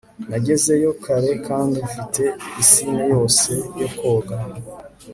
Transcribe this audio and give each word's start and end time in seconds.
nagezeyo 0.29 0.89
kare 1.03 1.31
kandi 1.47 1.77
mfite 1.87 2.23
pisine 2.53 3.01
yose 3.13 3.51
yo 3.79 3.89
koga 3.97 4.37